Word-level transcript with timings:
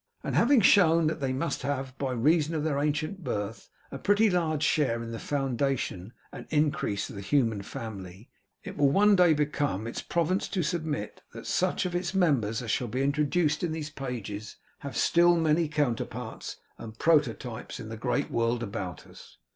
And 0.23 0.33
having 0.35 0.61
shown 0.61 1.05
that 1.05 1.19
they 1.19 1.31
must 1.31 1.61
have 1.61 1.85
had, 1.89 1.97
by 1.99 2.11
reason 2.13 2.55
of 2.55 2.63
their 2.63 2.79
ancient 2.79 3.23
birth, 3.23 3.69
a 3.91 3.99
pretty 3.99 4.31
large 4.31 4.63
share 4.63 5.03
in 5.03 5.11
the 5.11 5.19
foundation 5.19 6.13
and 6.31 6.47
increase 6.49 7.07
of 7.11 7.15
the 7.15 7.21
human 7.21 7.61
family, 7.61 8.27
it 8.63 8.77
will 8.77 8.89
one 8.89 9.15
day 9.15 9.35
become 9.35 9.85
its 9.85 10.01
province 10.01 10.47
to 10.47 10.63
submit, 10.63 11.21
that 11.33 11.45
such 11.45 11.85
of 11.85 11.93
its 11.95 12.15
members 12.15 12.63
as 12.63 12.71
shall 12.71 12.87
be 12.87 13.03
introduced 13.03 13.63
in 13.63 13.73
these 13.73 13.91
pages, 13.91 14.55
have 14.79 14.97
still 14.97 15.37
many 15.37 15.67
counterparts 15.67 16.57
and 16.79 16.97
prototypes 16.97 17.79
in 17.79 17.89
the 17.89 17.95
Great 17.95 18.31
World 18.31 18.63
about 18.63 19.05
us. 19.05 19.37